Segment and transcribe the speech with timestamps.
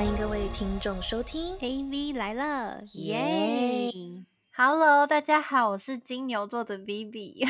[0.00, 3.92] 欢迎各位听众收听 AV 来了，耶耶
[4.56, 7.46] ！Hello，大家好，我是金牛座的 Vivi。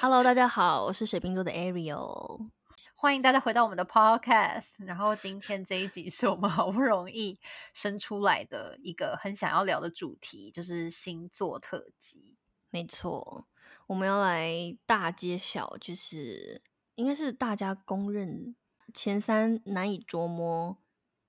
[0.00, 2.50] Hello，大家好，我是水瓶座的 Ariel。
[2.94, 4.74] 欢迎大家回到我们的 Podcast。
[4.76, 7.40] 然后今天这一集是我们好不容易
[7.72, 12.36] 生出来的一个很想要聊的主题，就是星座特辑。
[12.70, 13.48] 没错，
[13.88, 14.54] 我们要来
[14.86, 16.62] 大揭晓，就是
[16.94, 18.54] 应该是大家公认
[18.94, 20.78] 前三难以捉摸、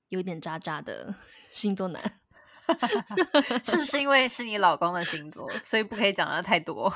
[0.08, 1.16] 有点渣渣的
[1.52, 2.22] 星座男。
[3.64, 6.91] 是不是因为是你老公的星座，所以不可以讲的太多？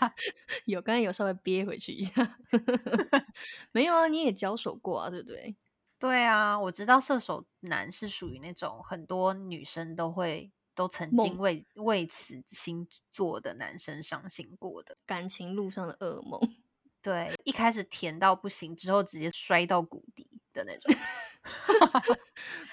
[0.64, 2.38] 有，刚刚有稍微憋回去一下。
[3.72, 5.54] 没有啊，你也交手过啊，对不对？
[5.98, 14.96] 对啊，我知道射手男是属于那种很多女生都会都曾经梦为为此星座的男生伤心过的。
[15.04, 16.40] 感情路上的噩梦。
[17.02, 20.94] 对，一开始甜到不行，之后直接摔到谷底的那种。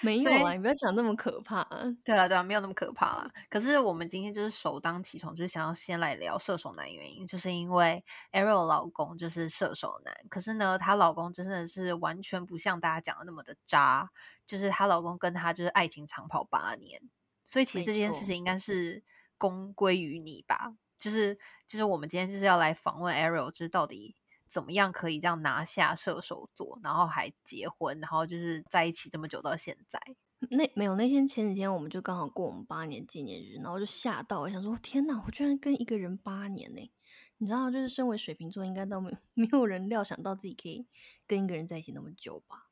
[0.01, 1.63] 没有啊，你不要讲那么可怕、
[2.03, 3.31] 对啊，对啊，没有那么可怕啦。
[3.49, 14.11] 可是我们今天就是首当其冲，就是想要先来聊射手男原因，就是因为 Ariel 老公就是射手男，可是呢，她老公真的是完全不像大家讲的那么的渣，
[14.45, 17.01] 就是她老公跟她就是爱情长跑八年，
[17.43, 19.03] 所以其实没这件事情应该是
[19.39, 20.75] 公归于你吧。
[20.99, 24.15] 就是就是我们今天就是要来访问 Ariel，就是到底
[24.49, 30.01] 怎么样可以这样拿下射手座，然后还结婚，然后就是在一起这么久到现在。
[30.49, 36.91] 那没有那天前几天我们就刚好过我们八年纪念日，然后就吓到，我想说天哪，我居然跟一个人八年呢、
[37.37, 40.87] 你知道，就是身为水瓶座，应该都没 没有人料想到自己可以
[41.27, 42.69] 跟一个人在一起那么久吧？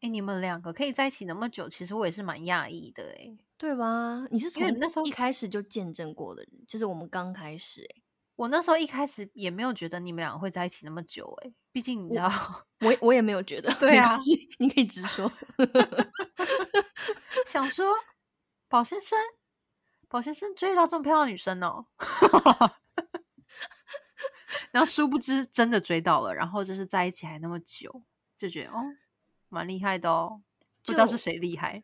[0.00, 3.38] 哎，你们两个可以在一起那么久，其实我也是蛮讶异的哎。
[3.58, 4.26] 对吧？
[4.30, 8.02] 你是从那时候一开始就见证过的人，就是我们刚开始、欸，
[8.36, 14.14] 我那时候一开始也没有觉得你们两个会在一起那么久哎，毕竟你知道，我也我也没有觉得， 对啊
[14.58, 15.30] 你可以直说。
[17.46, 17.94] 想说
[18.68, 19.18] 宝先生，
[20.08, 21.86] 宝先生追到这么漂亮的女生哦，
[24.70, 28.02] 然后殊不知真的追到了，然后就是在一起还那么久，
[28.36, 28.82] 就觉得哦，
[29.48, 30.42] 蛮厉害的哦，
[30.84, 31.82] 不知道是就谁厉害。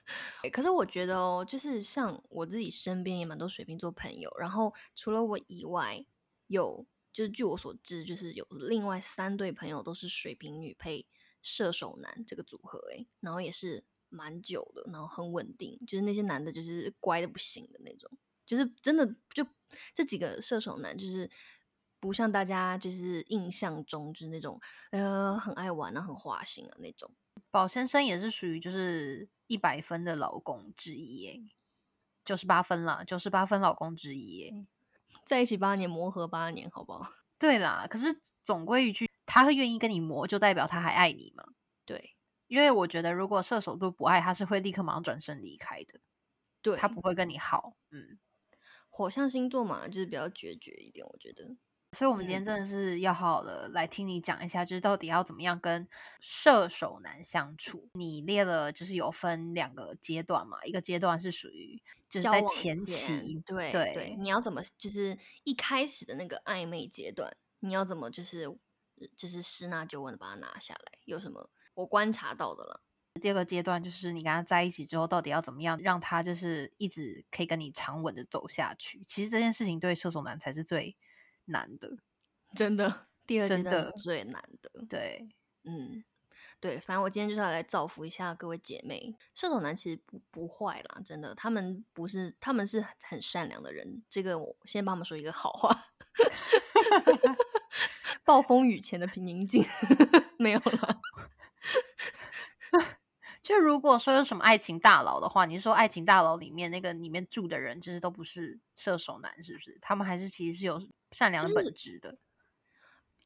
[0.50, 6.04] 可是我觉得哦，就是像我自己身边也蛮多水瓶座朋友，然后除了我以外，
[6.46, 11.06] 有就是据我所知，就是有另外三对朋友都是水瓶女配
[11.42, 18.10] 射手男这个组合，诶，然后也是蛮久的，然后很稳定，就是那些男的就是乖的不行的那种，
[18.44, 19.46] 就是真的就
[19.94, 21.30] 这几个射手男就是。
[21.98, 27.10] 不像大家就是印象中就是那种呃很爱玩啊很花心啊那种，
[27.50, 31.40] 宝先生也是属于就是一百分的老公之一耶，
[32.24, 34.66] 九十八分啦，九十八分老公之一耶。
[35.24, 37.12] 在一起八年磨合八年，好不好？
[37.38, 41.44] 对啦，可是总归一句，他会愿意跟你磨，就代表他还爱你嘛。
[41.84, 42.16] 对
[42.48, 46.00] 因为我觉得，如果射手座不爱，他是会立刻马上转身离开的，
[46.62, 47.76] 对，他不会跟你好。
[47.90, 48.18] 嗯，
[48.88, 51.56] 火象星座嘛，就是比较决绝一点，我觉得。
[51.96, 55.88] 所以，我们今天嗯真的是要好好的来听你讲一下，就是到底要怎么样跟
[56.20, 57.88] 射手男相处。
[57.94, 68.46] 你列了，就是有分两个阶段嘛，一个阶段是属于就是在前前期，对对你要怎么就是一开始的那个暧昧阶段，你要怎么就是
[69.16, 70.98] 就是十拿九稳的把它拿下来？
[71.06, 72.82] 有什么我观察到的了？
[73.22, 79.02] 第二个阶段就是你跟他在一起之后，到底要怎么样让他就是一直可以跟你长稳的走下去？
[79.06, 80.94] 其实这件事情对射手男才是最
[81.46, 81.96] 难的。
[82.54, 84.70] 真的，第二阶段是的最难的。
[84.88, 85.28] 对，
[85.64, 86.04] 嗯，
[86.60, 89.14] 对，反正我今天就是要来造福一下各位姐妹。
[89.34, 94.02] 射手男其实不不坏啦，真的，他们不是，他们是很善良的人。
[94.08, 95.86] 这个我先帮他们说一个好话。
[98.24, 99.64] 暴风雨前的平宁静
[100.38, 101.00] 没有了。
[103.86, 109.78] 就如果说有什么爱情大佬的话，你是说爱情大佬里面那个里面住的人，就是都不是射手男，是不是？
[109.80, 110.76] 他们还是其实是有
[111.12, 112.18] 善良的本质的。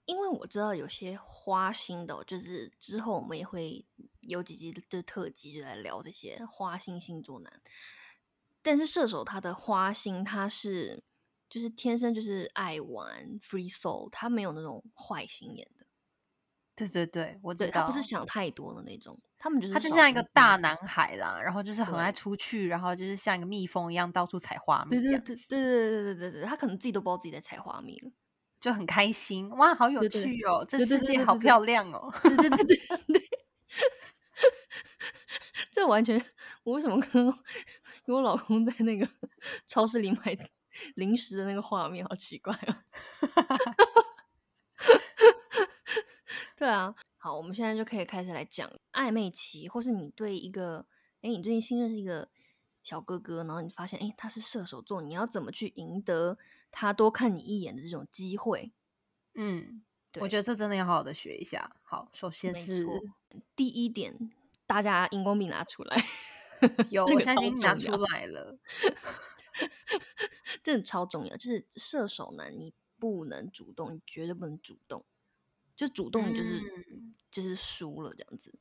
[0.05, 3.83] 因为我知道有些花心的哦、就是之后我们也会
[4.21, 7.63] 有几集的特辑就来聊这些花心星座男。
[8.61, 11.03] 但是射手他的花心，他是
[11.49, 15.87] 就是天生就是爱玩 free soul，他没有那种坏心眼的，
[16.77, 17.73] 对对对，我知道。
[17.73, 28.11] 他不是想太多的那种，他们就是他就像一个大男孩啦，然后就是很爱出去，然后就是像一个蜜蜂一样到处采花蜜对对对对对对对对对，他可能自己都不知道自己在采花蜜了。
[28.61, 29.49] 就很开心。
[29.57, 30.63] 哇，好有趣哦！
[30.69, 32.13] 这世界好漂亮哦！
[32.23, 32.77] 对对对对
[33.09, 33.31] 对，
[35.73, 36.23] 这完全
[36.63, 39.09] 我为什么跟我老公在那个
[39.67, 40.37] 超市里买
[40.97, 42.77] 零食的那个画面，好奇怪哦。
[46.59, 50.87] 对啊，好，我们现在就可以开始来讲暧昧期，或是你对一个，
[51.21, 52.31] 哎，你最近新认识一个
[52.83, 56.39] 小哥哥，然后你发现，哎，他是射手座，你要怎么去赢得
[56.71, 58.73] 他多看你一眼的这种机会？
[59.35, 59.83] 嗯，
[60.19, 61.77] 我觉得这真的要好好的学一下。
[61.83, 62.87] 好，首先是
[63.55, 64.33] 第一点，
[64.67, 66.03] 大家荧光笔拿出来，
[66.89, 68.59] 有，我现在已经拿出来了，
[70.65, 75.05] 真的超重要，就是射手男，你不能主动，你绝对不能主动。
[75.81, 76.63] 就主动就是
[77.31, 78.53] 就是输了这样子。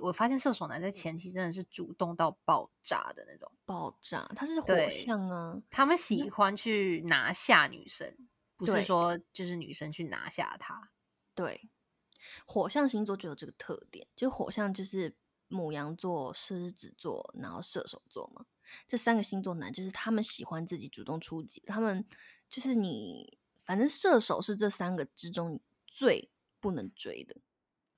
[0.00, 4.26] 我发现射手男在前期真的是主动到爆炸的那种，爆炸。
[4.34, 8.16] 他是火象啊，他们喜欢去拿下女生，
[8.56, 10.90] 不是说就是女生去拿下他。
[11.34, 11.68] 对，
[12.46, 15.14] 火象星座就有这个特点，就火象就是
[15.48, 18.46] 母羊座、狮子座，然后射手座嘛。
[18.88, 22.02] 这三个星座男就是他们喜欢自己主动出击，他们
[22.48, 26.30] 就是你，反正射手是这三个之中最。
[26.62, 27.36] 不能追的，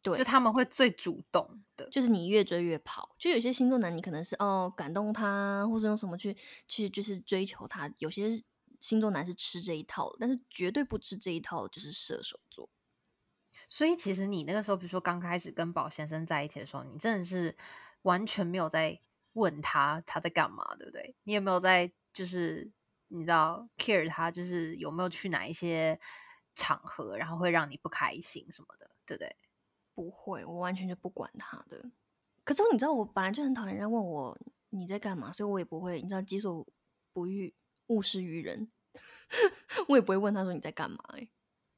[0.03, 3.15] 对，就他们会最主动的，就是你越追越跑。
[3.19, 6.35] 就有些星座男，你可能是哦感动他，或是用什么去
[6.67, 7.93] 去就是追求他。
[7.99, 8.43] 有些
[8.81, 12.71] 星座男是吃这一套，但是绝对不吃这一套的就是射手座。
[13.69, 17.55] 所以其实你那个时候，比如说刚开始跟宝先生在一起的时候，你真的是
[18.03, 18.99] 完全没有在
[19.35, 21.15] 问他他在干嘛，对不对？
[21.25, 22.71] 你有没有在就是
[23.09, 26.01] 你知道 care 他，就是有没有去哪一些？
[26.55, 29.37] 场合，然后会让你不开心什么的，对不对？
[29.95, 31.91] 不会，我完全就不管他的。
[32.45, 34.39] 可是你知道，我本来就很讨厌人家问我
[34.71, 36.67] 你在干嘛，所以我也不会，你知道，己所
[37.13, 37.55] 不欲，
[37.87, 38.71] 勿施于人。
[39.89, 40.99] 我也不会问他说你在干嘛。
[41.15, 41.29] 哎，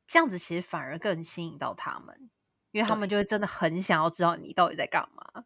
[0.06, 2.30] 这样子其实反而更吸引到他们，
[2.72, 5.44] 因为他们就会真的很想要知道你到底在干嘛。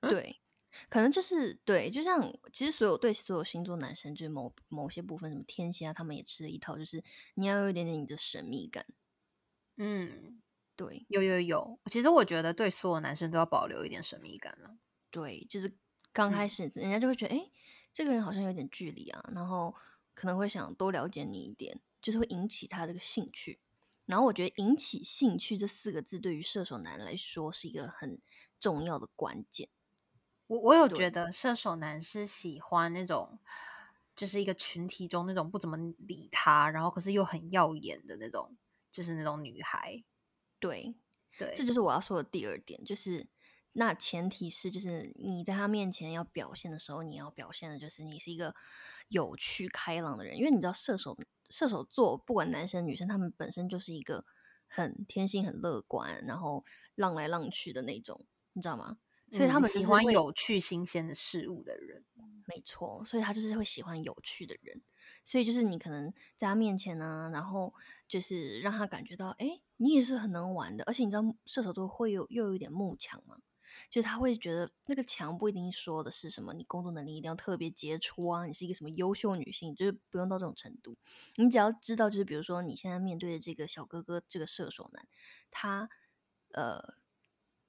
[0.08, 0.39] 对。
[0.88, 7.02] 可能就是对，就像其实所有对所有星座男生，就是某某些部分，什么天蝎啊，他们也吃了一套，就是
[7.34, 8.86] 你要有一点点你的神秘感。
[9.76, 10.40] 嗯，
[10.76, 11.80] 对，有有有。
[11.86, 14.76] 其实我觉得对所有男生都要保留一点神秘感了。
[15.10, 15.74] 对，就是
[16.12, 17.50] 刚开始人家就会觉得，哎，
[17.92, 19.74] 这个人好像有点距离啊，然后
[20.14, 23.60] 可能会想多了解你一点，就是会引起他这个兴趣。
[24.06, 28.20] 然后我觉得引起兴趣这四个字，对于射手男来说是一个很
[28.58, 29.68] 重要的关键。
[30.50, 33.38] 我我有觉得射手男是喜欢那种，
[34.16, 38.56] 就是一个群体中那种不怎么理他，然后可是又很耀眼的那种，
[38.90, 40.02] 就是那种女孩。
[40.58, 40.96] 对
[41.38, 43.28] 对，这就是我要说的第二点，就是
[43.74, 48.52] 那前提是，就是你在他面前要表现的时候，你要表现的就是你是一个
[49.06, 51.16] 有趣开朗的人，因为你知道射手
[51.48, 54.24] 射手座不管男生女生，他们本身就是一个
[54.66, 56.64] 很天性很乐观，然后
[56.96, 58.98] 浪来浪去的那种，你知道吗？
[59.30, 62.04] 所以他们喜欢有趣、新鲜的事物的人，
[62.46, 63.02] 没错。
[63.04, 64.82] 所以他就是会喜欢有趣的人。
[65.24, 67.72] 所以就是你可能在他面前呢，然后
[68.08, 70.82] 就是让他感觉到，哎，你也是很能玩的。
[70.84, 73.38] 而且你知道射手座会有又有一点慕强嘛，
[73.88, 80.96] 就是他会觉得那个强不一定说的是什么，你工作能力一定要特别杰出啊，你是一个什么优秀女性，就是不用到这种程度。
[81.36, 85.06] 你只要知道，就是比如说你现在面对的这个小哥哥，这个射手男，
[85.50, 85.88] 他
[86.52, 86.99] 呃。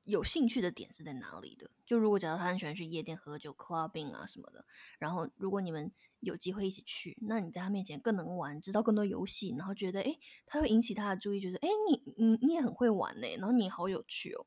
[0.04, 1.70] 有兴趣的点是在哪里的？
[1.86, 4.66] 就如果假如他很喜欢去夜店喝酒、clubbing 啊什么的，
[4.98, 14.46] 然后如果你们有机会一起去，那你在他面前更能玩，知道更多游戏，然后觉得哎，他会引起他的注意，觉得哎，你你你也很会玩呢，然后你好有趣哦，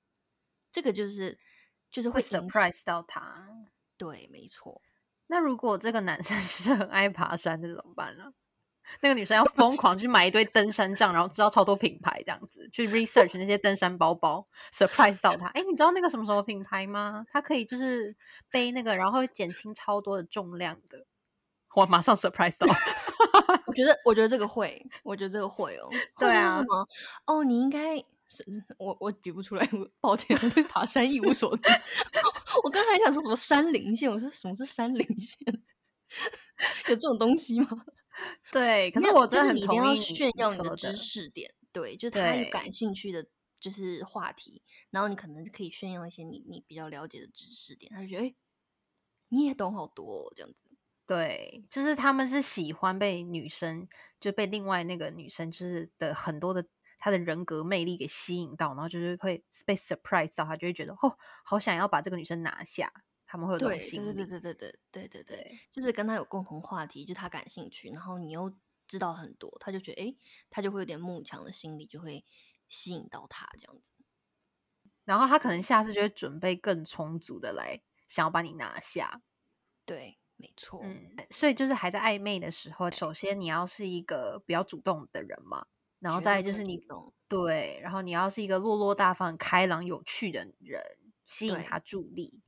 [0.72, 1.38] 这个就是
[1.90, 3.48] 就是会 surprise 到他。
[3.96, 4.82] 对，没错。
[5.28, 8.34] 那如果这个男生是很爱爬山的怎么办呢？
[9.00, 15.46] 那个女生要疯狂去买一堆登山杖，然后知道超多品牌这样子，去 research 那些登山包包，surprise 到她。
[15.48, 17.24] 哎，你知道那个什么什么品牌吗？
[17.30, 18.14] 它可以就是
[18.50, 21.06] 背那个，然后会减轻超多的重量的。
[21.74, 22.66] 我马上 surprise 到。
[23.66, 25.90] 我觉得，我觉得这个会，我觉得这个会哦。
[26.18, 26.58] 对啊。
[26.58, 26.86] 什么？
[27.26, 27.96] 哦，你应该
[28.28, 28.44] 是
[28.78, 29.68] 我，我举不出来，
[30.00, 31.62] 抱歉，我对爬山一无所知。
[32.62, 35.38] 我刚才想说什么山林线，我说什么是山林线？
[36.88, 37.68] 有这种东西吗？
[38.52, 43.26] 对，可是我真的很同意炫耀你的知识点，对，就是他有感兴趣的，
[43.60, 48.34] 就是话题，然后你可能可以炫耀一些你你比较了解的知识点，他就觉得哎，
[49.28, 50.58] 你也懂好多这样子。
[51.06, 53.86] 对，就是他们是喜欢被女生
[54.18, 56.66] 就被另外那个女生就是的很多的
[56.98, 62.90] 她的人格魅力给吸引到，然后就是会被 surprise 到，他就会觉得哦，好想要把这个女生拿下。
[63.34, 68.54] 他们会有这种心理，对对对对对对对对，就是跟他有共同话题，就他感兴趣，然后你又
[68.86, 70.14] 知道很多，他就觉得哎，
[70.50, 72.24] 他就会有点慕强的心理，就会
[72.68, 73.90] 吸引到他这样子。
[75.02, 79.20] 然后他可能下次就会准备更充足的来想要把你拿下。
[79.84, 80.82] 对，没错。
[80.84, 85.66] 嗯，所以就是还在暧昧的时候，首先你要是一个比较主动的人嘛，
[85.98, 86.80] 然后再就是你
[87.26, 90.80] 对，然后你要是一个落落大方、开朗、有趣的人，
[91.26, 92.43] 吸引他注意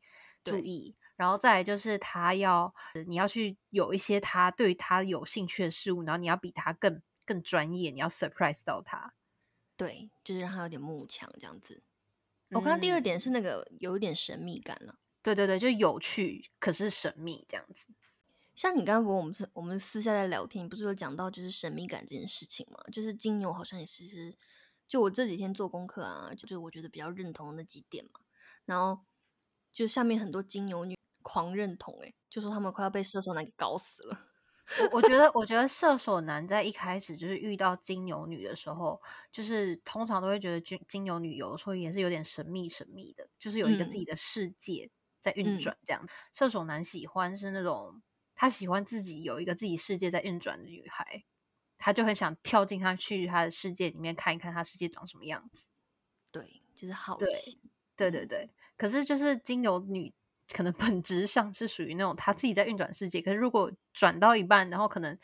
[0.51, 9.15] 注意，然后再来就是他要呃你要去有一些他对他有兴趣的事物，然后你要比他更更专业，你要 surprise 到他。
[9.77, 11.83] 对，就是让他有点慕强这样子。
[12.51, 14.99] 我看到第二点嗯是那个有一点神秘感了。
[15.23, 17.87] 对对对，就有趣，可是神秘这样子。
[18.55, 22.79] 像你刚刚不我们是我们私下在聊天，你不是有讲到就是神秘感这件事情吗？
[22.93, 24.35] 就是金牛好像也是是，
[24.87, 28.21] 就我这几天做功课啊，就是我觉得比较认同那几点嘛。
[28.65, 29.05] 然后
[29.77, 34.27] 就下面很多金牛女狂认同、欸，就说他们快要被射手男给搞死了。
[34.91, 44.91] 我我觉得，我觉得射手男在一开始就是遇到金牛女的时候，就是通常都会觉得金金牛女有的时候也是有点神秘神秘的，就是有一个自己嗯的世界
[45.21, 46.09] 在运嗯转这样。
[46.33, 48.01] 射手男喜欢是那种
[48.35, 51.27] 他喜欢自己有一个自己世界在运转的女孩，
[51.77, 55.67] 他就很想跳进他去他的世界里面看一看他世界长什么样子。
[56.33, 57.59] 对，就是好奇。
[57.63, 60.13] 嗯对对对，可是就是金牛女
[60.53, 65.19] 可能本质上是属于那种她自己在运转世界，可是如果转到一半，然后可能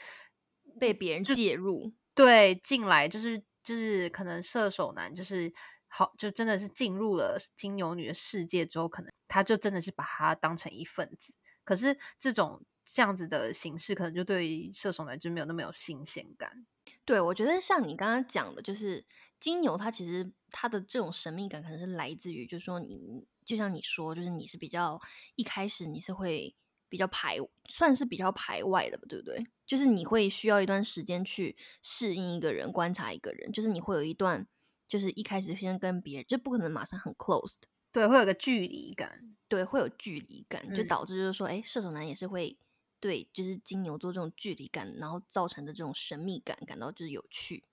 [0.80, 5.52] 被别人介入，对进来，就是就是可能射手男就是
[5.86, 11.34] 好，就真的是进入了金牛女的世界之后，可能他就真的是把她当成一份子。
[11.64, 16.66] 可是这种这样子的形式，可能就对于射手男就没有那么有新鲜感。
[17.04, 19.04] 对我觉得像你刚刚讲的，就是
[19.38, 25.00] 金牛，它其实它的这种神秘感，可能是来自于，就是说你就像你说，就是你是比较
[25.36, 26.54] 一开始你是会
[26.88, 27.36] 比较排，
[27.68, 29.44] 算是比较排外的吧，对不对？
[29.66, 34.46] 就是你会需要一段时间去适应一个人，观察一个人，就是你会有一段，
[34.86, 37.68] 就是一开始先跟别人，就不可能马上很 close 的。
[37.90, 39.36] 对，会有个距离感。
[39.48, 42.56] 对，会有距离感，就嗯导致就是说，哎、射手男也是会
[43.00, 47.64] 对，就是金牛座这种距离感，然后造成的这种神秘感感到就是有趣。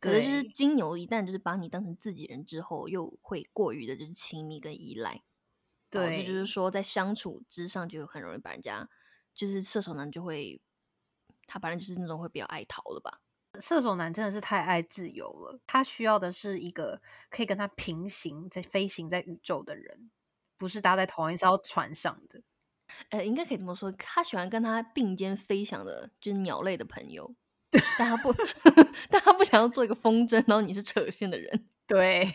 [0.00, 5.22] 可是就是金牛一旦就是把你当成自己人之后，又会过于的就是亲密跟依赖，
[5.90, 8.88] 导致就是说在相处之上就很容易把人家，
[9.34, 10.60] 就是射手男就会，
[11.46, 13.20] 他反正就是那种会比较爱逃的吧。
[13.60, 20.10] 射手男真的是太爱自由了，他需要的是一个可以跟他平行在飞行在宇宙的人，
[20.56, 22.42] 不是搭在同一艘船上的。
[23.10, 27.34] 呃，应该可以这么说，他喜欢跟他并肩飞翔的，就是鸟类的朋友，
[27.70, 28.34] 但他不，
[29.10, 31.66] 但他不想要做一个风筝，然后你是扯线的人。
[31.88, 32.30] 对，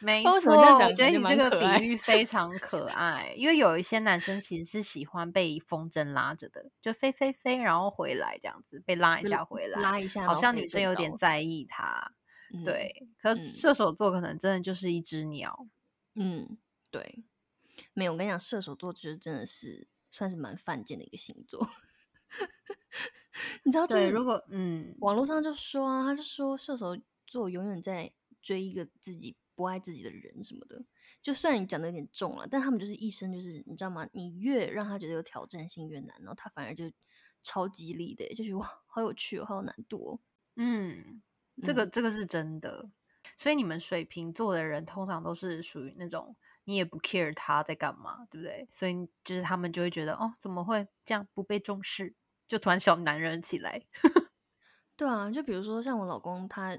[0.00, 12.12] 没错，么这样讲我觉得这个比喻非常可爱，因为有一些男生其实是喜欢被风筝拉着的，就飞飞飞，然后回来这样子，被拉一下回来，拉一下，好像女生有点在意他。
[12.52, 15.66] 嗯对，可射手座可能真的就是一只鸟。
[16.14, 16.56] 嗯，
[16.90, 17.24] 对，
[17.92, 21.70] 没有，我跟你讲，射手座就是真的是算是蛮犯贱的一个星座。
[23.64, 30.84] 你知道，就对，如果嗯，网络上就说啊，他就说射手座永远在追一个自己不爱自己的人什么的。
[31.22, 34.08] 就虽然你讲的有点重了，但他们就是一生就是你知道吗？
[34.12, 36.90] 你越让他觉得有挑战性越难，然后他反而就
[37.42, 40.20] 超激励的，就觉得哇，好有趣哦，好有难度哦。
[40.56, 41.22] 嗯，
[41.62, 42.90] 这个嗯这个是真的。
[43.36, 46.34] 所以你们水瓶座的人通常都是属于那种
[46.68, 48.68] 你也不 care 他在干嘛，对不对？
[48.70, 52.14] 所以就是他们就会觉得哦，怎么会这样不被重视，
[52.46, 53.86] 就突然小男人起来。
[54.94, 56.78] 对啊，就比如说像我老公，他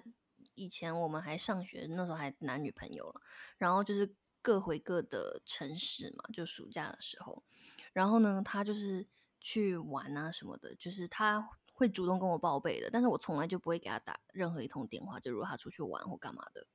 [0.53, 3.22] 以前我们还上学，那时候还男女朋友了，
[3.58, 7.43] 然后就是各回各的城市嘛，就暑假的时候，
[7.91, 9.08] 然后呢，他就是
[9.39, 16.67] 去玩啊什么的，就是他会主动跟我报备的，但是我从来就不会给他打任何一通电话，就如果他出去玩或干嘛的，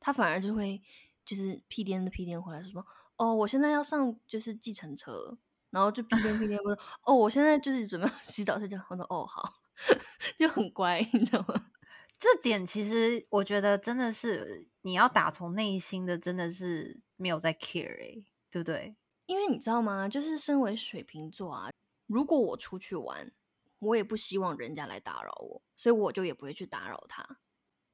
[0.00, 0.82] 他反而就会
[1.24, 2.84] 就是屁颠的屁颠回来说什么
[3.16, 5.36] 哦，我现在要上就是计程车，
[5.70, 9.58] 然后就屁颠屁颠说哦，我现在就是准备 洗澡睡觉，我说哦好。
[10.38, 11.70] 就很乖，你知道吗？
[12.18, 18.94] 这点其实我觉得真的是你要打从内心的，真的是没有在 care 哎、对不对？
[19.24, 20.08] 因为你知道吗？
[20.08, 21.70] 就是身为水瓶座啊，
[22.06, 23.32] 如果我出去玩，
[23.78, 27.38] 我也不希望人家来打扰我，所以我就也不会去打扰他。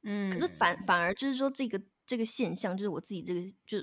[0.03, 3.79] 嗯，可是反反而就是说，这个这个现象，就是我自己这个就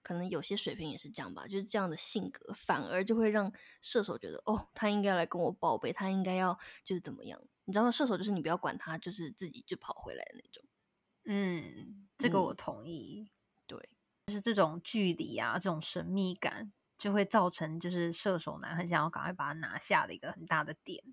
[0.00, 3.52] 可能有些水平也是这样吧，就是这样的性格，反而就会让
[3.82, 7.38] 射手觉得哦，他应该来跟我报备，他应该要就是怎么样？
[7.66, 7.90] 你知道吗？
[7.90, 10.64] 射手就是你不要管他，就是自己就跑回来的那种。
[11.26, 13.30] 嗯，这个我嗯同意。
[13.66, 13.78] 对，
[14.28, 21.04] 就是这种距离啊，这种神秘感，就会造成就是射手男很想要赶快把他拿下的一个很大的点。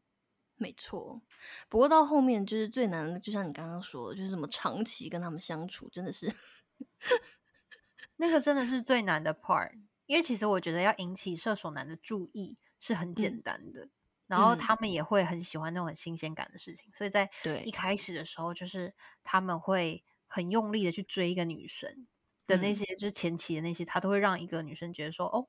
[0.58, 1.22] 没错，
[1.68, 6.28] 不过到后面就是最难的，就像你刚刚说的，就是什么长期跟他们相处，真的是
[8.18, 9.72] 那个真的是最难的 part，
[10.06, 13.90] 因为其实我觉得要引起射手男的注意是很简嗯单的，
[14.28, 14.58] 然后嗯。
[14.58, 17.64] 他们也会很喜欢那种很新鲜感的事情，所以在对。
[17.64, 18.94] 一开始的时候，就是
[19.24, 22.08] 他们会很用力的去追一个女生
[22.48, 22.74] 的那嗯。
[22.74, 25.48] 些，就是前期的那些，他都会让一个女生觉得说，哦，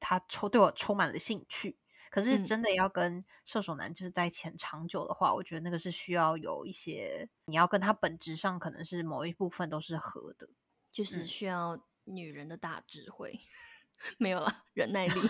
[0.00, 1.78] 他充对我充满了兴趣。
[2.14, 10.48] 可是嗯真的要跟射手男就是在一起很长久的话，我觉得那个是需要有一些，你要跟他本质上可能是某一部分都是合的。
[10.92, 13.40] 就是嗯需要女人的大智慧，
[14.16, 15.20] 没有了，忍耐力。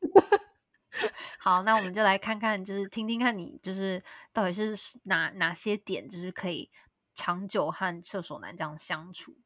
[1.40, 6.70] 好，那我们就来看看，就是听听看你就是到底是哪哪些点，就是可以
[7.14, 9.38] 长久和射手男这样相处。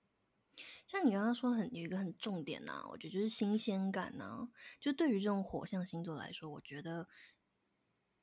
[0.95, 4.49] 像你刚刚说很有一个很重点呐、我觉得就是新鲜感呐、
[4.79, 7.09] 就对于这种火象星座来说，我觉得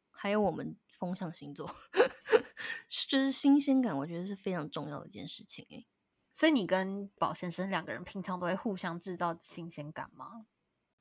[0.09, 1.69] 还有我们风象星座，
[3.09, 5.85] 就是新鲜感，我觉得是非常重要的一件事情、欸。
[6.31, 10.45] 所以你跟宝先生两个人平常都会互相制造新鲜感吗？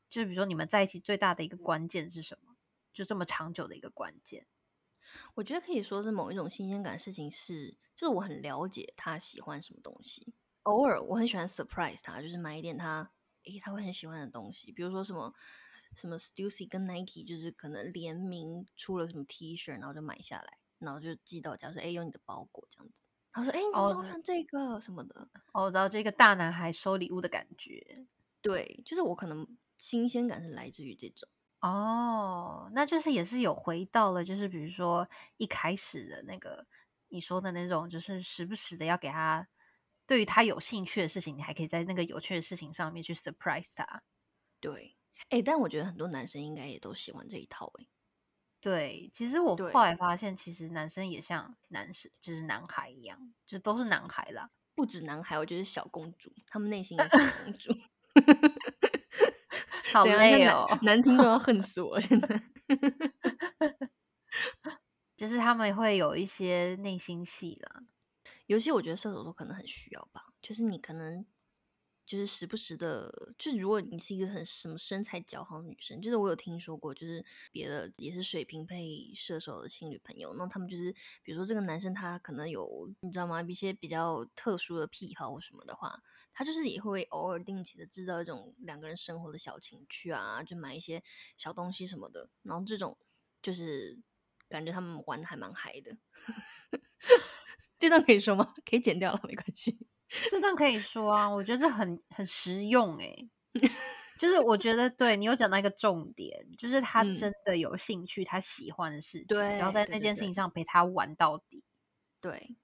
[0.09, 2.57] 就比如说你们在一起最大的一个关键是什么？
[2.93, 4.49] 就这么长久的一个关键。
[5.37, 10.35] 我觉得可以说是某一种新鲜感的事情是，就是我很了解他喜欢什么东西。
[10.65, 13.11] 偶尔我很喜欢 surprise 他，就是买一点他
[13.45, 15.33] 诶他会很喜欢的东西，比如说什么
[15.97, 23.05] 什么 Stussy 跟 Nike 就是可能联名出了什么 T 恤，然后就买下来，然后就寄到家说哎有你的包裹这样子。
[23.33, 25.29] 他说诶你怎么穿这个什么的？
[25.53, 28.07] 哦，我知道这个大男孩收礼物的感觉。
[28.43, 31.29] 对，就是我可能新鲜感是来自于这种。
[31.61, 36.67] 哦，那就是也是有回到了，就是比如说一开始的那个
[37.09, 39.47] 你说的那种，就是时不时的要给他
[40.11, 44.03] 对于他有兴趣的事情，你还可以在那个有趣的事情上面去 surprise 他。
[44.59, 44.97] 对，
[45.29, 47.89] 诶，但我觉得很多男生应该也都喜欢这一套诶。
[48.61, 54.51] 对，其实我对后来发现，其实男生也像男生，就是男孩一样，就都是男孩啦。
[54.75, 57.73] 不止男孩，我觉得小公主，他们内心也是公主。
[59.95, 62.01] 好累哦，难难听都要 恨死我！
[62.01, 62.43] 现在
[65.17, 67.85] 就是他们会有一些内心戏啦。
[68.51, 71.25] 尤其我觉得射手座可能很需要吧，就是你可能
[72.05, 73.09] 就是时不时的，
[73.39, 91.05] 就是如果你是一个很什么身材姣好的女生，就是我有听说过，就是别的也是水瓶配射手的情侣朋友，那他们就是比如说这个男生他可能有你知道吗，一些比较特殊的癖好或什么的话，他就是也会偶尔定期的制造一种两个人生活的小情趣啊，就买一些
[91.37, 92.99] 小东西什么的，然后这种
[93.41, 94.01] 就是
[94.49, 95.97] 感觉他们玩的还蛮嗨的。
[97.81, 98.55] 这段可以说吗？
[98.69, 99.77] 可以剪掉了，没关系。
[100.31, 103.31] 这段可以说啊，我觉得这很很实用诶、
[104.19, 111.65] 就是我觉得对你有讲到一个重点，就是他嗯真的有兴趣，他喜欢的事情，然后在那件事情上陪他玩到底。
[112.21, 112.57] 对，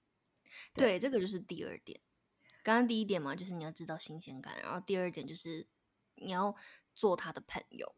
[0.73, 1.99] 对对，这个就是第二点。
[2.63, 5.65] 刚刚第一点嘛，就是你要制造新鲜感，然后第二点就是
[6.15, 6.55] 你要
[6.93, 7.95] 做他的朋友，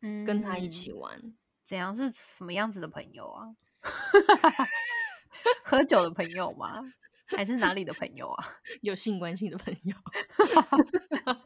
[0.00, 1.34] 嗯跟他一起玩。
[1.64, 3.56] 怎样是什么样子的朋友啊？
[5.64, 6.80] 喝酒的朋友吗？
[7.26, 8.58] 还是哪里的朋友啊？
[8.82, 9.96] 有性关系的朋友。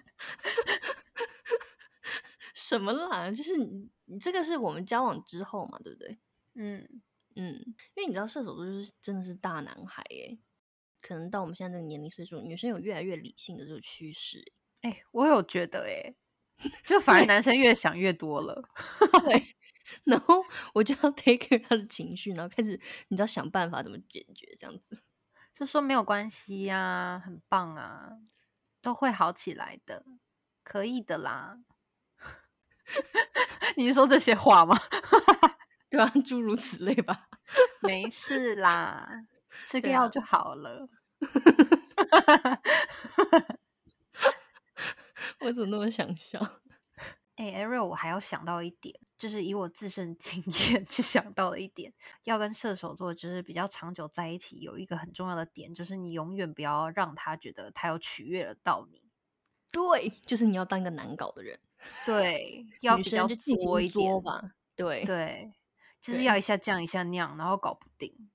[2.53, 3.31] 什么啦？
[3.31, 6.19] 就是你，你这个是我们交往之后嘛，对不对？
[6.55, 6.87] 嗯，
[7.37, 7.55] 嗯，
[7.95, 10.37] 因为你知道射手座就是真的是大男孩耶，
[11.01, 14.91] 可能到我们现在这个年龄岁数，女生有越来越理性的这个趋势哎。
[14.91, 16.15] 哎、我有觉得哎、
[16.85, 18.63] 就反而男生越想越多了。
[19.25, 19.57] 对，
[20.05, 25.03] 然后我就要 take care 他的情绪，然后开始你知道想办法怎么解决这样子。
[25.55, 28.11] 就说没有关系呀、很棒啊，
[28.81, 30.05] 都会好起来的，
[30.63, 31.59] 可以的啦。
[33.77, 34.79] 你是说这些话吗？
[35.91, 37.29] 对啊，诸如此类吧。
[37.81, 39.09] 没事啦，
[39.65, 40.89] 吃个药就好了。
[45.41, 46.41] 我怎么那么想笑？
[47.37, 51.93] 哎、a r i e l 我还要想到一点，就是以我自身经验去想到的一点，
[52.25, 59.03] 要跟射手座就是比较长久在一起，有一个很重要的点，就是你永远不要让他觉得他有取悦了到你。
[59.71, 61.59] 对，就是你要当一个难搞的人，
[62.07, 64.21] 对， 要女比较生就尽作一点情作。
[64.21, 64.53] 吧。
[64.77, 65.53] 对对，
[66.01, 68.31] 就是要一下降一下那样，然后搞不定。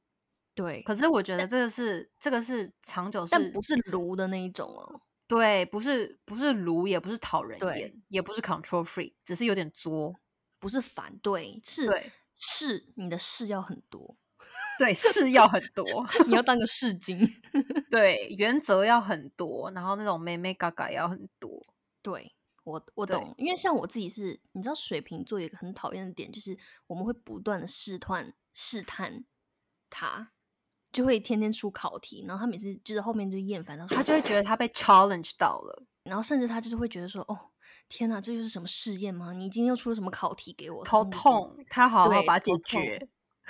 [0.54, 5.02] 对，可是我觉得这个是这个是长久是，但不是炉的那一种哦。
[5.26, 10.20] 对，不是不是卢，也不是讨人厌，也不是 control free，只是有点作。
[10.64, 14.16] 不是反对，是对是你的事要很多，
[14.80, 15.86] 对，事要很多，
[16.26, 17.20] 你要当个试金。
[17.92, 21.62] 对，原则要很多，然后那种妹妹嘎嘎也要很多。
[22.02, 29.26] 对我我懂，因为像我自己是，你知道水瓶座有一个很讨厌的点，就是我们会不断的试探试探
[29.90, 30.32] 他，
[30.94, 35.84] 就会天天出考题，然后他每次就是后面就厌烦他说，他就会觉得他被 challenge 到了。
[36.06, 37.52] 然后甚至他就是会觉得说，哦，
[37.90, 39.34] 天哪，这就是什么试验吗？
[39.34, 40.84] 你今天又出了什么考题给我？
[40.84, 43.08] 头痛，他好好把它解决。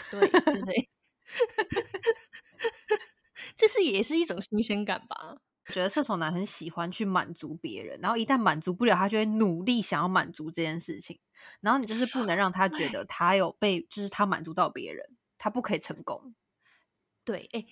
[0.10, 0.89] 对对对，
[3.56, 5.38] 这是也是一种新鲜感吧？
[5.67, 11.19] 觉得射手男很喜欢去满足别人，然后一旦满足不了，他就会努力想要满足这件事情。
[11.62, 16.36] 然后你就是不能让他觉得他有被，就是他满足到别人，他不可以成功。
[17.23, 17.65] 对，哎，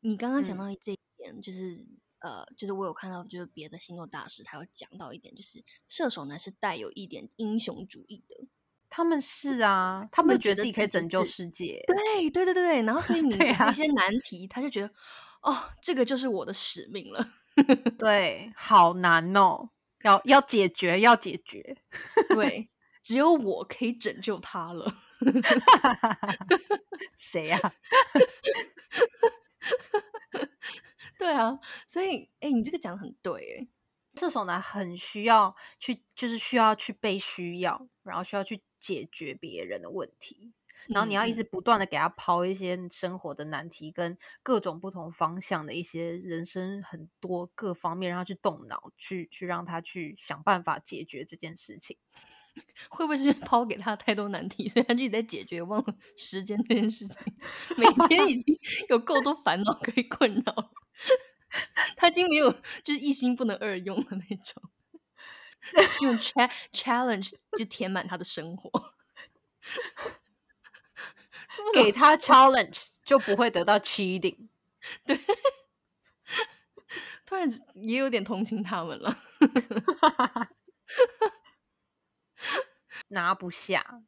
[0.00, 1.86] 你刚刚讲到这一点，就是
[2.20, 8.48] 呃，就是我有看到，就是别的星座大师他有讲到一点，就是射手男是带有一点英雄主义的。
[8.90, 11.84] 他们是啊，他们觉得自己可以拯救世界。
[11.86, 14.90] 对对对对对，然后所以 你一些难题，他就觉得
[15.42, 17.28] 哦，这个就是我的使命了。
[17.98, 19.68] 对，好难哦，
[20.02, 21.76] 要要解决，要解决。
[22.30, 22.70] 对，
[23.04, 24.94] 只有我可以拯救他了。
[27.18, 27.58] 谁呀？
[31.18, 33.68] 对啊，所以哎，你这个讲的很对，哎，
[34.14, 40.52] 射手男很需要去，就是需要去被需要，然后需要去解决别人的问题。
[40.86, 51.98] 然后你要一直不断的给他抛一些生活的难题，跟各种不同方向的一些人生很多各方面，让他去动脑，去去让他去想办法解决这件事情。
[52.88, 57.16] 会不会是因为抛给他太多难题，所以他就一直在解决，忘了时间这件事情？
[57.76, 60.70] 每天已经有够多烦恼可以困扰，
[61.96, 64.62] 他已经没有就是一心不能二用的那种，
[66.02, 66.16] 用
[66.72, 68.94] challenge 就填满他的生活。
[71.74, 74.48] 给他 challenge 就不会得到 cheating。
[75.04, 75.20] 对，
[77.26, 79.18] 突然也有点同情他们了。
[83.08, 84.02] 拿不下，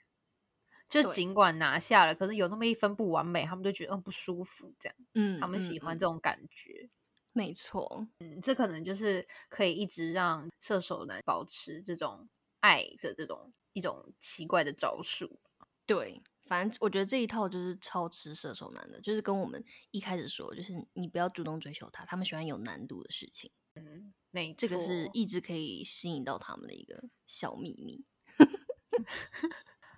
[0.88, 4.96] 就尽管拿下了，可是有那么一分不完美，他们就觉得嗯不舒服，这样。
[5.14, 6.88] 嗯，他们喜欢这种感觉。
[7.32, 12.28] 没错，嗯，这可能就是可以一直让射手男保持这种
[12.60, 15.40] 爱的这种一种奇怪的招数。
[15.86, 16.22] 对。
[16.46, 23.52] 反正我觉得这一套就是超吃射手男的，就是跟我们一开始说，就是你不要主动追求他，他们喜欢有难度的事情。
[23.76, 28.04] 嗯，那这个是一直可以吸引到他们的一个小秘密。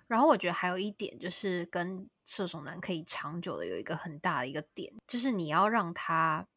[0.07, 6.47] 然后我觉得还有一点就是跟射手男可以长久的有一个很大的一个点，就是你要让他，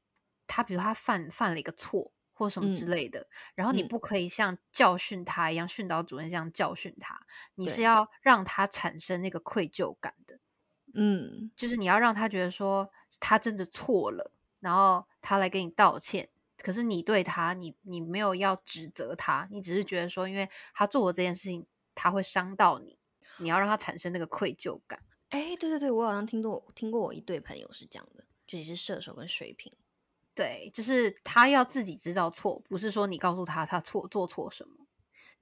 [0.46, 2.12] 他比如他犯犯了一个错。
[2.38, 7.18] 或什么之类的，然后你不可以像教训他一样，训导主任这样教训他，
[7.54, 10.38] 你是要让他产生那个愧疚感的，
[10.92, 22.96] 嗯，就是你要让他觉得说他真的错了，然后他来给你道歉，可是你对他，你你没有要指责他，你只是觉得说，因为他做的这件事情他会伤到你，
[23.38, 25.02] 你要让他产生那个愧疚感。
[25.30, 29.72] 哎，对对对，我好像听过听过我一对朋友是这样的，就也是射手跟水瓶。
[30.34, 34.86] 对，就是他要自己知道错，不是说你告诉他他错做错什么。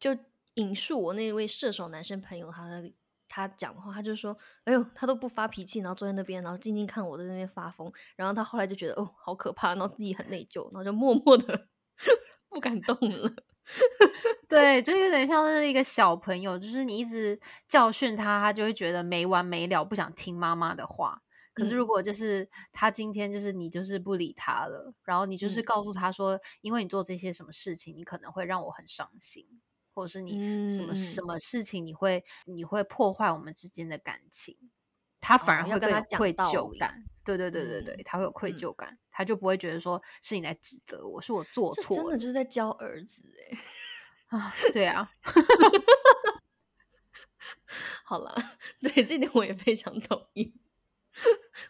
[0.00, 0.16] 就
[0.54, 2.82] 引述我那位射手男生朋友，他
[3.28, 7.92] 他讲的话，他就说：“哎呦，他都不发脾气，然后坐在那边，然后静静看我在那边发疯。
[8.14, 11.68] 然后他后来就觉得哦，好可怕，然后自己很内疚，然后就默默的
[12.48, 13.34] 不敢动了。
[14.48, 21.22] 对，就有点像是一个小朋友，就是你一直教训他，他就会觉得没完没了，不想听妈妈的话。”
[21.55, 29.46] 可是，如果就是他今天就是你就是不理他了，然后你就是告诉他说，因为你做这些什么事情，你可能会让我很伤心，
[29.94, 34.59] 或者是你什么什么事情，你会你会破坏我们之间的感情，
[35.24, 37.02] 他反而会跟他愧疚感。
[37.24, 43.58] 对对对对对，他会有愧疚感，他就不会觉得说是你来指责我，是我做错，真的就是在教儿子哎
[44.38, 45.10] 啊，对啊，
[48.04, 48.34] 好了，
[48.78, 50.54] 对这点我也非常同意。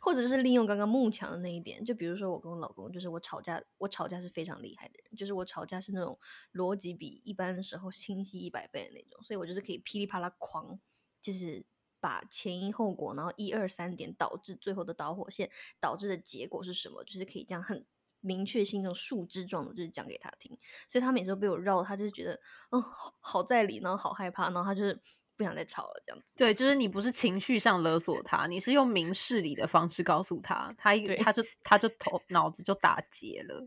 [0.00, 6.18] 或者是利用刚刚慕强的那一点，就比如说我跟我老公，就是我吵架，我吵架是非常厉害的人，就是我吵架是那种
[6.54, 10.80] 逻辑比一般的时候清晰一百倍的那种，所以我就是可以噼里啪啦狂，
[11.20, 11.62] 就是
[12.04, 17.86] 把前因后果，然后一二三点导致最后的导火线导致的结果是什么，就是可以这样很
[18.20, 20.58] 明确性、这种树枝状的，就是讲给他听。
[20.86, 22.38] 所以他每次都被我绕，他就是觉得
[22.68, 22.84] 哦
[23.20, 25.00] 好在理，然后好害怕，然后他就是。
[25.36, 26.32] 不想再吵了，这样子。
[26.36, 33.66] 对，就是你不是情绪上勒索他，你是用明事理的方式告诉他，他一他就他就头脑子就打结了。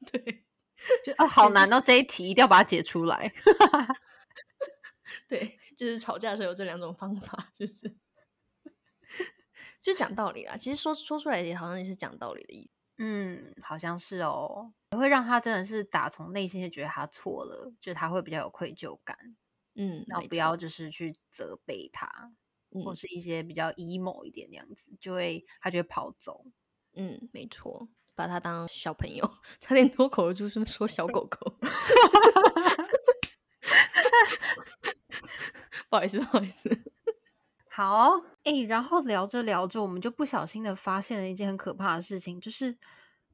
[0.10, 0.44] 对，
[1.04, 3.30] 就啊，好难哦，这一题一定要把它解出来。
[5.28, 7.94] 对，就是吵架的时候有这两种方法，就是
[9.80, 10.56] 就讲道理啦。
[10.56, 12.70] 其实说说出来也好像也是讲道理的意思。
[12.98, 19.36] 嗯，好像是哦，会让他真的是打从内心就觉得他错了，就他会比较有愧疚感。
[19.74, 22.32] 嗯，然后不要就是去责备他，
[22.82, 26.46] 或是一些比较 emo 一点那样子，就会他就会跑走。
[26.94, 31.58] 嗯，没错，把他当小朋友，差点脱口而出是说小狗狗。
[35.88, 36.68] 不好意思，不好意思。
[37.68, 42.78] 好，哎、然后聊着聊着，我们就不小心的发现了一件很可怕的事情，就是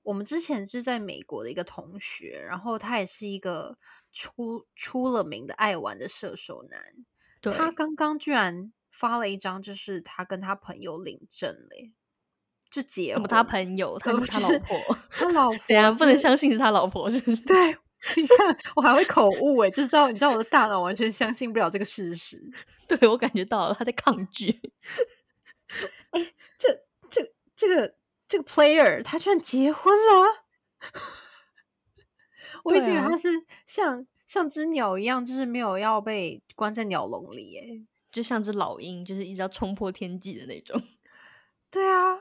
[0.03, 3.79] 我们之前是在美国的一个同学，然后他也是一个
[4.12, 6.83] 出出了名的爱玩的射手男，
[7.40, 11.92] 对，他刚刚居然发了一张，就是他跟他朋友领证嘞，
[12.68, 17.45] 就结婚，怎么他朋友，他不是老婆，他老婆对啊，不能相信是他老婆，是不是？
[17.45, 17.77] 对，
[18.17, 22.43] 你看我还会口误哎，就知道你知道我的大脑完全相信不了这个事实。
[22.88, 24.61] 对我感觉到了，他在抗拒。
[26.11, 26.69] 哎这
[27.09, 27.97] 这这个
[28.29, 30.45] 这个 player 他居然结婚了，
[32.65, 33.29] 我一直以对啊为他是
[33.67, 37.87] 像像只鸟一样，就是没有要被关在鸟笼里哎。
[38.11, 40.83] 就像只老鹰，就是一直要冲破天际的那种。
[41.71, 42.19] 对啊，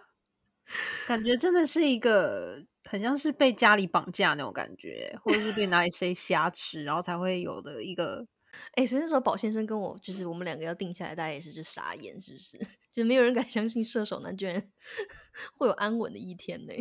[1.05, 8.27] 感觉真的是一个很像是被家里绑架那种感觉，或者是被哪里谁挟持，然后才会有的一个。
[8.73, 12.59] 哎、所以那时候宝先生跟我，就是我们两个要定下来，大家也是就傻眼，是不是？
[12.91, 14.69] 就没有人敢相信射手男居然
[15.55, 16.73] 会有安稳的一天呢？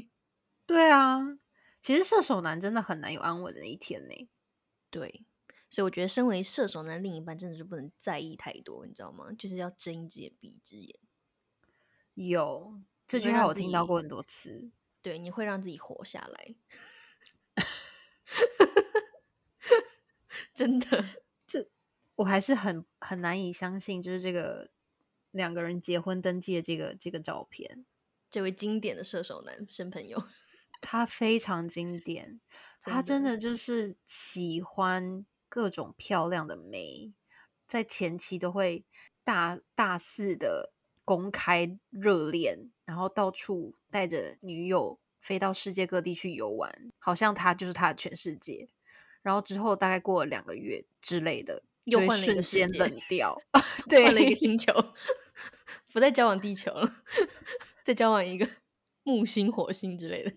[0.67, 1.21] 对啊，
[1.81, 4.29] 其实射手男真的很难有安稳的一天呢。
[4.91, 5.25] 对，
[5.71, 9.27] 所以我觉得身为射手男另一半，真的是不能在意太多，你知道吗？
[9.39, 10.99] 就是要睁一只眼闭一只眼。
[12.15, 14.73] 有这句话我听到过很多次。
[15.03, 16.55] 对，你会让自己活下来。
[20.55, 21.05] 真的，
[21.47, 21.69] 这
[22.17, 24.71] 我还是很很难以相信，就是这个
[25.31, 27.87] 两个人结婚登记的这个这个照片，
[28.31, 30.23] 这位经典的射手男生朋友，
[30.81, 32.41] 他非常经典，
[32.83, 33.57] 他真的就。
[33.57, 37.13] 是喜欢各种漂亮的美，
[37.67, 38.85] 在前期都会
[39.25, 40.73] 大大肆的
[41.11, 48.69] 公开热恋，然后到处带着女友飞到世界各地去游玩，好像他就是他的全世界。
[49.21, 53.37] 然后之后大概过了两个月之类的，又 换了一个瞬间冷掉，
[53.89, 54.73] 对，换了一个星球，
[55.93, 56.89] 不再交往地球了，
[57.83, 58.49] 再交往一个
[59.03, 60.33] 木星、火星之类的。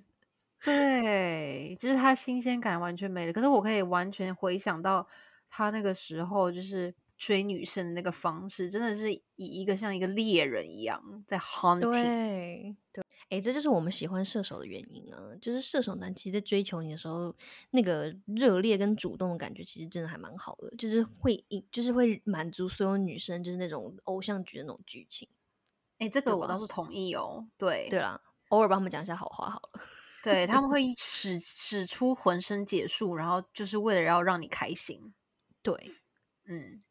[0.63, 3.31] 对，就是他新鲜感完全没了。
[3.31, 5.07] 可是我可以完全回想到
[5.51, 11.89] 他那个时候，就是追女生的那个方式，真的是以一个像一个猎人一样在 hunting。
[11.89, 15.17] 对对，哎，这就是我们喜欢射手的原因啊！
[15.41, 17.33] 就是射手男其实，在追求你的时候，
[17.71, 25.29] 那个热烈跟主动的感觉，其实真的还蛮好的，就是会引，就是会满足所有女生，就是那种偶像剧的那种剧情。
[25.99, 27.47] 哎，这个我倒是同意哦。
[27.57, 29.81] 对，对啦，偶尔帮他们讲一下好话好了。
[30.25, 35.13] 对，他们会 使使出浑身解数，然后就是为了要让你开心。
[35.61, 35.91] 对，
[36.45, 36.83] 嗯，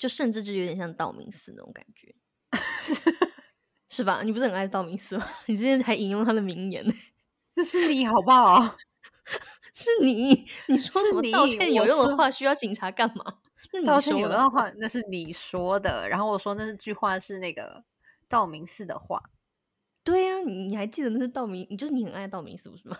[0.00, 2.14] 就甚至就有点像道明寺那种感觉，
[3.90, 4.22] 是吧？
[4.24, 5.26] 你不是很爱道明寺吗？
[5.44, 6.94] 你之前还引用他的名言呢。
[7.54, 8.78] 那是你好不好？
[9.74, 13.24] 是你，你说什么道歉有用的话需要警察干嘛？
[13.74, 16.08] 那你道歉有的话，那是你说的。
[16.08, 17.84] 然后我说那句话是那个
[18.26, 19.22] 道明寺的话。
[20.02, 22.96] 对呀、你你还记得那是道明，你就是你很爱道明寺不是吗？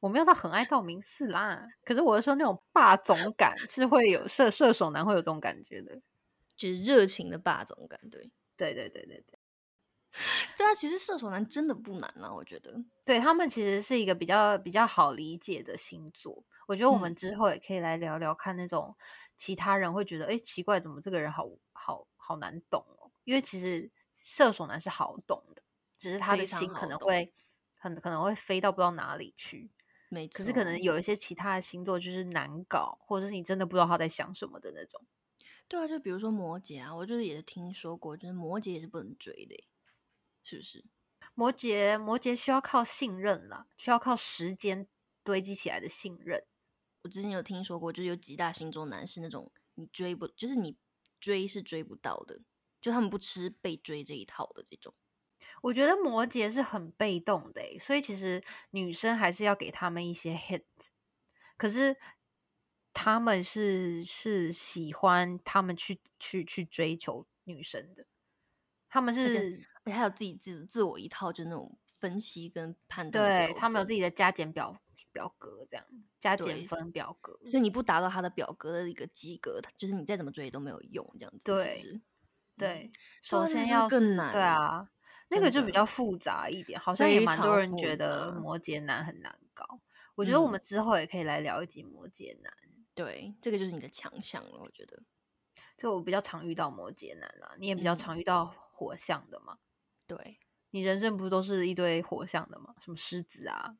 [0.00, 6.00] 我没有到很爱道明寺啦，可是我是说那种霸总感是会有射射手男会有这种感觉的。
[6.60, 8.30] 就是热情的霸总感，对。
[8.54, 9.38] 对对对对对，
[10.54, 12.84] 对啊，其实射手男真的不难啊，我觉得。
[13.06, 16.44] 对他们其实是一个比较比较好理解的星座。
[16.66, 18.94] 我觉得我们嗯之后也可以来聊聊看那种
[19.34, 23.10] 其他人会觉得，哎，奇怪，怎么这个人好好好难懂哦？
[23.24, 25.62] 因为其实射手男是好懂的，
[25.96, 27.32] 只是他的心可能会
[27.78, 29.70] 很可能会飞到不知道哪里去。
[30.10, 30.36] 没错。
[30.36, 35.02] 可是可能有一些其他的星座就是难搞，或者是你真的不知道他在想什么的那种。
[35.70, 39.64] 对啊，就比如说摩羯啊，我就是也是听说过，就是摩羯也是不能追的，
[40.42, 40.84] 是不是？
[41.32, 44.88] 摩羯，摩羯需要靠信任啦，需要靠时间
[45.22, 46.44] 堆积起来的信任。
[47.02, 50.76] 我之前有听说过，就是有几大星座男是那种你追不，就是你
[51.20, 52.40] 追是追不到的，
[52.80, 54.92] 就他们不吃被追这一套的这种。
[55.62, 60.64] 我觉得摩羯是很被动的欸，所以其实女生还是要给他们一些 hint。
[61.56, 61.96] 可是
[62.92, 68.06] 他们是是喜欢他们去去去追求女生的，
[68.88, 74.80] 他们是而且还有自己自自我一套，就那种分析跟判断对他们有自己的加减表
[75.12, 75.84] 表格，这样
[76.18, 77.38] 加减分表格。
[77.46, 82.02] 所以你不达到他的表格的一个及格，就是你再怎么追都没有用，这样子对？
[82.56, 84.86] 对，啊首先要更难对啊，
[85.30, 89.80] 那个就比较复杂一点，好像也蛮多人觉得摩羯男很难搞。
[90.14, 92.52] 我觉得我嗯们之后也可以来聊一集摩羯男，
[93.02, 95.02] 对，这个就是你的强项了，我觉得。
[95.74, 99.58] 这我比较常遇到摩羯男啦，你也比较嗯常遇到火象的嘛。
[100.06, 100.38] 对，
[100.72, 102.74] 你人生不都是一堆火象的吗？
[102.82, 103.78] 什么狮子啊、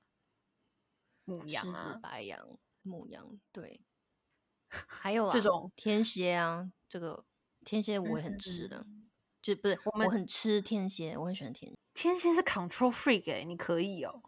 [1.26, 3.84] 母狮子、羊啊，白羊、母羊，对，
[4.88, 7.26] 还有啊，这种天蝎啊，这个
[7.66, 8.86] 天蝎我也很吃的，
[9.42, 11.78] 就不是我很吃天蝎，我很喜欢天蝎。
[11.92, 14.22] 天蝎是 control freak 哎，你可以哦。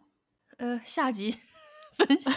[0.59, 1.31] 呃，下集
[1.97, 2.31] 分享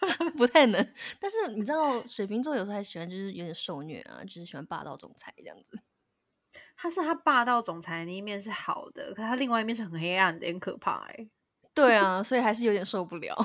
[0.36, 5.78] 不太能，但是你知道水瓶座有时候还喜欢就是有点受虐啊，就是喜欢霸道总裁这样子。
[6.76, 11.28] 他是他霸道总裁那一面是好的，可他另外一面是很黑暗的，很可怕哎。
[11.74, 13.36] 对啊，所以还是有点受不了，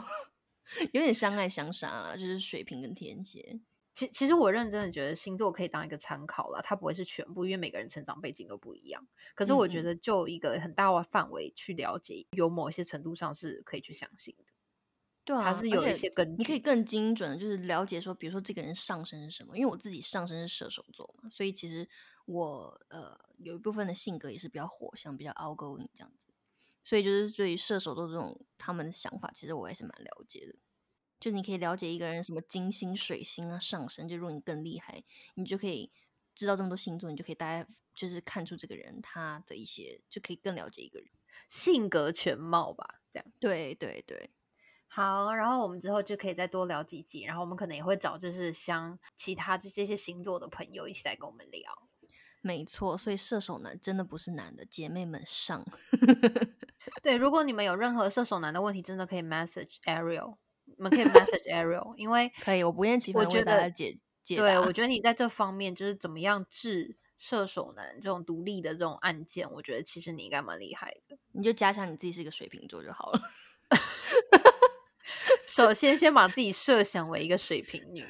[0.92, 3.60] 有点相爱相杀了，就是水瓶跟天蝎。
[3.94, 9.08] 其其实我认真的觉得星座可以当一个参考了，它不会是全部，因为每个人成长背景都不一样。
[9.36, 14.53] 可是我觉得就一个很大的范围去了解，有某一些程度上是可以去相信的。
[15.26, 19.58] 对啊，它是有一些根据，你可以更精准的，就是了解说，比如说这个人上升是什么。
[19.58, 21.88] 因为我自己上升是射手座嘛，所以其实
[22.26, 26.30] 我呃有一部分的性格也是比较火象，比较 outgoing 这样子。
[26.84, 30.56] 所以就是对于射手座这种他们的想法，其实我也是蛮了解的。
[31.22, 35.06] 就是你可以了解一个人什么金星、水星啊上升，就如果你更厉害，
[35.36, 35.90] 你就可以
[36.36, 41.08] 知道这么多星座，你就可以大概就是看出这个人他的一些，就可以更了解一个人
[41.48, 43.00] 性格全貌吧。
[43.10, 44.32] 这样，对对对，
[44.96, 51.64] 好，然后我们之后就可以再多聊几集，然后我们可能也会找就是像其他这这些星座的朋友一起来跟我们聊。
[52.42, 55.66] 没错，所以射手男真的不是男的，姐妹们上。
[57.02, 60.36] 对，如果你们有任何射手男的问题，真的可以 message Ariel。
[60.66, 71.18] 你们可以 message Ariel，因为可以，我不厌其烦为大家解解对，我觉得你在这方面就是怎么样治射手男这种独立的这种案件，我觉得其实你应该蛮厉害的。
[71.32, 73.22] 你就假想你自己是一个水瓶座就好了。
[75.56, 78.04] 首先，先把自己设想为一个水瓶女。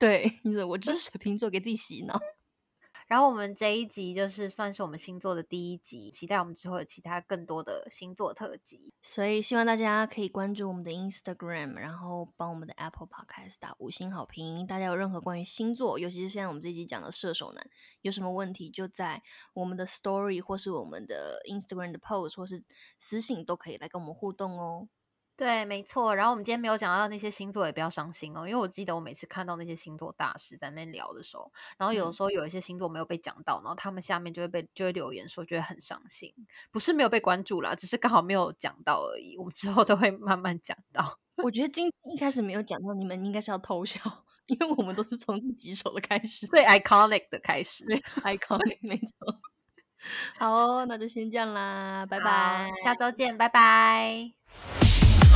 [0.00, 2.20] 对，你说我就是水瓶座，给自己洗脑。
[3.06, 8.92] 然后我们这一集就是算是我们星座的第一集，期待我们之后有其他更多的星座特辑。
[9.00, 14.66] 所以希望大家可以关注我们的 Instagram，然后帮我们的 Apple Podcast 打五星好评。
[14.66, 17.64] 大家有任何关于星座，尤其是现在我们这集讲的射手男，
[18.02, 19.22] 有什么问题就在
[19.54, 22.64] 我们的 Story 或是我们的 Instagram 的 Post 或是
[22.98, 24.88] 私信都可以来跟我们互动哦。
[25.38, 26.16] 对，没错。
[26.16, 28.40] 然后我们今天没有讲到那些星座，也不要伤心哦。
[28.40, 36.34] 因为我记得我每次看到那些星座大师在那边聊的时候，然后有的时候有一些星座没有被讲到，然后他们下面就会被就会留言说觉得很伤心。
[36.72, 39.38] 不是没有被关注啦，只是刚好没有讲到而已。
[39.38, 41.20] 我们之后都会慢慢讲到。
[41.44, 44.00] 我觉得今一开始没有讲到，你们应该是要偷笑，
[44.46, 47.84] 因为我们都是从第几首的开始，最 iconic 的开始，
[48.26, 49.38] iconic 没错。
[50.40, 54.87] 好，那就先这样啦，拜拜，下周见，拜拜。